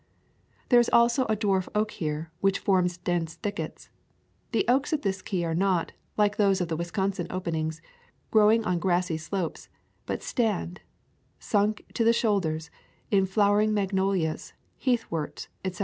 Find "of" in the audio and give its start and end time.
4.93-5.03, 6.59-6.69